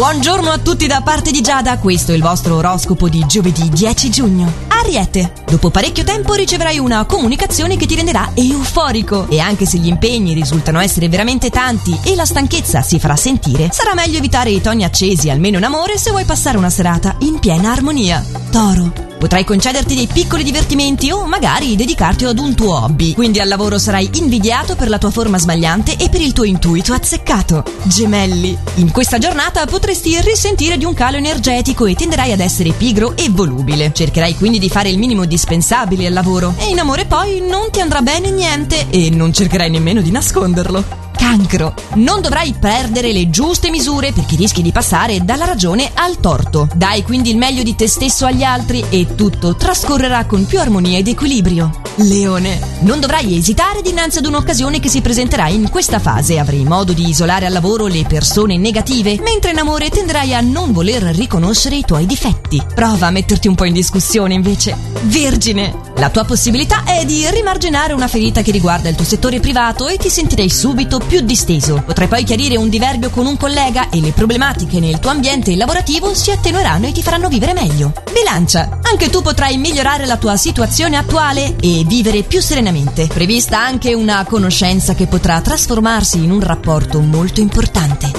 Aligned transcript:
Buongiorno 0.00 0.48
a 0.48 0.56
tutti 0.56 0.86
da 0.86 1.02
parte 1.02 1.30
di 1.30 1.42
Giada, 1.42 1.76
questo 1.76 2.12
è 2.12 2.14
il 2.14 2.22
vostro 2.22 2.56
oroscopo 2.56 3.10
di 3.10 3.22
giovedì 3.26 3.68
10 3.68 4.08
giugno. 4.08 4.50
Ariete, 4.68 5.30
dopo 5.44 5.68
parecchio 5.68 6.04
tempo 6.04 6.32
riceverai 6.32 6.78
una 6.78 7.04
comunicazione 7.04 7.76
che 7.76 7.84
ti 7.84 7.96
renderà 7.96 8.30
euforico 8.32 9.28
e 9.28 9.40
anche 9.40 9.66
se 9.66 9.76
gli 9.76 9.88
impegni 9.88 10.32
risultano 10.32 10.80
essere 10.80 11.10
veramente 11.10 11.50
tanti 11.50 12.00
e 12.02 12.14
la 12.14 12.24
stanchezza 12.24 12.80
si 12.80 12.98
farà 12.98 13.14
sentire, 13.14 13.68
sarà 13.72 13.92
meglio 13.92 14.16
evitare 14.16 14.48
i 14.48 14.62
toni 14.62 14.84
accesi 14.84 15.28
almeno 15.28 15.58
in 15.58 15.64
amore 15.64 15.98
se 15.98 16.08
vuoi 16.08 16.24
passare 16.24 16.56
una 16.56 16.70
serata 16.70 17.16
in 17.18 17.38
piena 17.38 17.70
armonia. 17.70 18.24
Toro, 18.50 19.09
Potrai 19.20 19.44
concederti 19.44 19.94
dei 19.94 20.08
piccoli 20.10 20.42
divertimenti 20.42 21.10
o 21.10 21.26
magari 21.26 21.76
dedicarti 21.76 22.24
ad 22.24 22.38
un 22.38 22.54
tuo 22.54 22.74
hobby. 22.74 23.12
Quindi 23.12 23.38
al 23.38 23.48
lavoro 23.48 23.76
sarai 23.76 24.08
invidiato 24.14 24.76
per 24.76 24.88
la 24.88 24.96
tua 24.96 25.10
forma 25.10 25.36
sbagliante 25.36 25.96
e 25.98 26.08
per 26.08 26.22
il 26.22 26.32
tuo 26.32 26.44
intuito 26.44 26.94
azzeccato. 26.94 27.62
Gemelli. 27.82 28.56
In 28.76 28.90
questa 28.90 29.18
giornata 29.18 29.66
potresti 29.66 30.18
risentire 30.22 30.78
di 30.78 30.86
un 30.86 30.94
calo 30.94 31.18
energetico 31.18 31.84
e 31.84 31.94
tenderai 31.94 32.32
ad 32.32 32.40
essere 32.40 32.72
pigro 32.72 33.14
e 33.14 33.28
volubile. 33.28 33.92
Cercherai 33.92 34.36
quindi 34.36 34.58
di 34.58 34.70
fare 34.70 34.88
il 34.88 34.98
minimo 34.98 35.24
indispensabile 35.24 36.06
al 36.06 36.14
lavoro. 36.14 36.54
E 36.56 36.70
in 36.70 36.78
amore 36.78 37.04
poi 37.04 37.42
non 37.46 37.70
ti 37.70 37.80
andrà 37.82 38.00
bene 38.00 38.30
niente 38.30 38.86
e 38.88 39.10
non 39.10 39.34
cercherai 39.34 39.68
nemmeno 39.68 40.00
di 40.00 40.10
nasconderlo 40.10 41.09
cancro. 41.20 41.74
Non 41.96 42.22
dovrai 42.22 42.54
perdere 42.58 43.12
le 43.12 43.28
giuste 43.28 43.68
misure 43.68 44.10
perché 44.12 44.36
rischi 44.36 44.62
di 44.62 44.72
passare 44.72 45.22
dalla 45.22 45.44
ragione 45.44 45.90
al 45.92 46.18
torto. 46.18 46.66
Dai 46.74 47.02
quindi 47.02 47.28
il 47.30 47.36
meglio 47.36 47.62
di 47.62 47.76
te 47.76 47.86
stesso 47.86 48.24
agli 48.24 48.42
altri 48.42 48.82
e 48.88 49.14
tutto 49.14 49.54
trascorrerà 49.54 50.24
con 50.24 50.46
più 50.46 50.58
armonia 50.58 50.96
ed 50.96 51.08
equilibrio. 51.08 51.82
Leone. 51.96 52.58
Non 52.80 53.00
dovrai 53.00 53.36
esitare 53.36 53.82
dinanzi 53.82 54.18
ad 54.18 54.26
un'occasione 54.26 54.80
che 54.80 54.88
si 54.88 55.02
presenterà 55.02 55.48
in 55.48 55.68
questa 55.68 55.98
fase. 55.98 56.38
Avrai 56.38 56.64
modo 56.64 56.94
di 56.94 57.06
isolare 57.06 57.44
al 57.44 57.52
lavoro 57.52 57.86
le 57.86 58.04
persone 58.08 58.56
negative, 58.56 59.20
mentre 59.20 59.50
in 59.50 59.58
amore 59.58 59.90
tenderai 59.90 60.34
a 60.34 60.40
non 60.40 60.72
voler 60.72 61.02
riconoscere 61.02 61.76
i 61.76 61.84
tuoi 61.84 62.06
difetti. 62.06 62.62
Prova 62.74 63.08
a 63.08 63.10
metterti 63.10 63.48
un 63.48 63.54
po' 63.54 63.64
in 63.64 63.74
discussione 63.74 64.32
invece. 64.32 64.74
Vergine. 65.02 65.89
La 66.00 66.08
tua 66.08 66.24
possibilità 66.24 66.84
è 66.84 67.04
di 67.04 67.28
rimarginare 67.28 67.92
una 67.92 68.08
ferita 68.08 68.40
che 68.40 68.52
riguarda 68.52 68.88
il 68.88 68.96
tuo 68.96 69.04
settore 69.04 69.38
privato 69.38 69.86
e 69.86 69.98
ti 69.98 70.08
sentirai 70.08 70.48
subito 70.48 70.96
più 70.96 71.20
disteso. 71.20 71.82
Potrai 71.84 72.08
poi 72.08 72.24
chiarire 72.24 72.56
un 72.56 72.70
diverbio 72.70 73.10
con 73.10 73.26
un 73.26 73.36
collega 73.36 73.90
e 73.90 74.00
le 74.00 74.12
problematiche 74.12 74.80
nel 74.80 74.98
tuo 74.98 75.10
ambiente 75.10 75.54
lavorativo 75.54 76.14
si 76.14 76.30
attenueranno 76.30 76.86
e 76.86 76.92
ti 76.92 77.02
faranno 77.02 77.28
vivere 77.28 77.52
meglio. 77.52 77.92
Bilancia. 78.14 78.78
Anche 78.80 79.10
tu 79.10 79.20
potrai 79.20 79.58
migliorare 79.58 80.06
la 80.06 80.16
tua 80.16 80.38
situazione 80.38 80.96
attuale 80.96 81.56
e 81.60 81.84
vivere 81.86 82.22
più 82.22 82.40
serenamente. 82.40 83.06
Prevista 83.06 83.60
anche 83.60 83.92
una 83.92 84.24
conoscenza 84.24 84.94
che 84.94 85.06
potrà 85.06 85.42
trasformarsi 85.42 86.16
in 86.16 86.30
un 86.30 86.40
rapporto 86.40 87.00
molto 87.00 87.42
importante. 87.42 88.09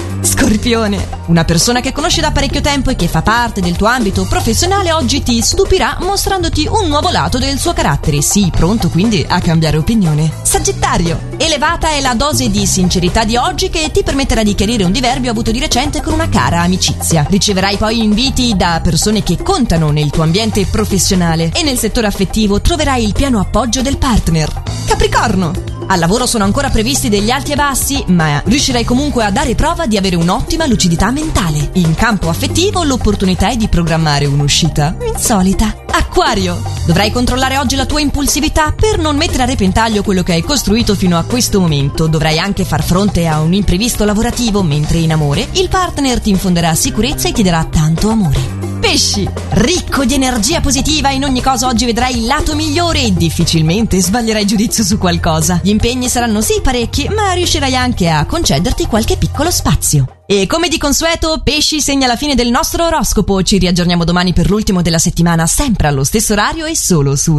Scorpione. 0.42 1.20
Una 1.26 1.44
persona 1.44 1.78
che 1.80 1.92
conosci 1.92 2.20
da 2.20 2.32
parecchio 2.32 2.60
tempo 2.60 2.90
e 2.90 2.96
che 2.96 3.06
fa 3.06 3.22
parte 3.22 3.60
del 3.60 3.76
tuo 3.76 3.86
ambito 3.86 4.26
professionale 4.26 4.92
oggi 4.92 5.22
ti 5.22 5.40
stupirà 5.40 5.98
mostrandoti 6.00 6.66
un 6.68 6.88
nuovo 6.88 7.10
lato 7.10 7.38
del 7.38 7.60
suo 7.60 7.72
carattere. 7.72 8.20
Sii 8.20 8.50
pronto 8.50 8.88
quindi 8.88 9.24
a 9.26 9.40
cambiare 9.40 9.76
opinione. 9.76 10.32
Sagittario. 10.42 11.28
Elevata 11.36 11.90
è 11.90 12.00
la 12.00 12.14
dose 12.14 12.50
di 12.50 12.66
sincerità 12.66 13.22
di 13.22 13.36
oggi 13.36 13.70
che 13.70 13.92
ti 13.92 14.02
permetterà 14.02 14.42
di 14.42 14.56
chiarire 14.56 14.82
un 14.82 14.90
diverbio 14.90 15.30
avuto 15.30 15.52
di 15.52 15.60
recente 15.60 16.02
con 16.02 16.12
una 16.12 16.28
cara 16.28 16.62
amicizia. 16.62 17.24
Riceverai 17.30 17.76
poi 17.76 18.02
inviti 18.02 18.56
da 18.56 18.80
persone 18.82 19.22
che 19.22 19.40
contano 19.40 19.90
nel 19.90 20.10
tuo 20.10 20.24
ambiente 20.24 20.66
professionale 20.66 21.52
e 21.54 21.62
nel 21.62 21.78
settore 21.78 22.08
affettivo 22.08 22.60
troverai 22.60 23.04
il 23.04 23.12
pieno 23.12 23.38
appoggio 23.38 23.80
del 23.80 23.96
partner. 23.96 24.62
Capricorno. 24.86 25.71
Al 25.92 25.98
lavoro 25.98 26.24
sono 26.24 26.44
ancora 26.44 26.70
previsti 26.70 27.10
degli 27.10 27.28
alti 27.28 27.52
e 27.52 27.54
bassi, 27.54 28.02
ma 28.06 28.40
riuscirai 28.46 28.82
comunque 28.82 29.26
a 29.26 29.30
dare 29.30 29.54
prova 29.54 29.84
di 29.84 29.98
avere 29.98 30.16
un'ottima 30.16 30.64
lucidità 30.64 31.10
mentale. 31.10 31.68
In 31.74 31.94
campo 31.94 32.30
affettivo 32.30 32.82
l'opportunità 32.82 33.50
è 33.50 33.56
di 33.56 33.68
programmare 33.68 34.24
un'uscita 34.24 34.96
insolita. 35.06 35.84
Acquario! 35.90 36.62
Dovrai 36.86 37.12
controllare 37.12 37.58
oggi 37.58 37.76
la 37.76 37.84
tua 37.84 38.00
impulsività 38.00 38.72
per 38.72 38.98
non 39.00 39.18
mettere 39.18 39.42
a 39.42 39.46
repentaglio 39.46 40.02
quello 40.02 40.22
che 40.22 40.32
hai 40.32 40.42
costruito 40.42 40.94
fino 40.94 41.18
a 41.18 41.24
questo 41.24 41.60
momento. 41.60 42.06
Dovrai 42.06 42.38
anche 42.38 42.64
far 42.64 42.82
fronte 42.82 43.26
a 43.26 43.40
un 43.40 43.52
imprevisto 43.52 44.06
lavorativo, 44.06 44.62
mentre 44.62 44.96
in 44.96 45.12
amore 45.12 45.46
il 45.52 45.68
partner 45.68 46.22
ti 46.22 46.30
infonderà 46.30 46.74
sicurezza 46.74 47.28
e 47.28 47.32
ti 47.32 47.42
darà 47.42 47.66
tanto 47.70 48.08
amore. 48.08 48.51
Pesci, 48.82 49.30
ricco 49.50 50.04
di 50.04 50.14
energia 50.14 50.60
positiva, 50.60 51.10
in 51.10 51.22
ogni 51.22 51.40
cosa 51.40 51.68
oggi 51.68 51.84
vedrai 51.84 52.18
il 52.18 52.26
lato 52.26 52.56
migliore 52.56 53.04
e 53.04 53.14
difficilmente 53.14 54.00
sbaglierai 54.00 54.44
giudizio 54.44 54.82
su 54.82 54.98
qualcosa. 54.98 55.60
Gli 55.62 55.68
impegni 55.68 56.08
saranno 56.08 56.40
sì 56.40 56.60
parecchi, 56.60 57.08
ma 57.08 57.30
riuscirai 57.30 57.76
anche 57.76 58.08
a 58.08 58.26
concederti 58.26 58.86
qualche 58.86 59.16
piccolo 59.16 59.52
spazio. 59.52 60.22
E 60.26 60.46
come 60.46 60.68
di 60.68 60.78
consueto, 60.78 61.42
Pesci 61.44 61.80
segna 61.80 62.08
la 62.08 62.16
fine 62.16 62.34
del 62.34 62.50
nostro 62.50 62.84
oroscopo. 62.84 63.40
Ci 63.44 63.58
riaggiorniamo 63.58 64.02
domani 64.02 64.32
per 64.32 64.50
l'ultimo 64.50 64.82
della 64.82 64.98
settimana, 64.98 65.46
sempre 65.46 65.86
allo 65.86 66.02
stesso 66.02 66.32
orario 66.32 66.66
e 66.66 66.76
solo 66.76 67.14
su 67.14 67.30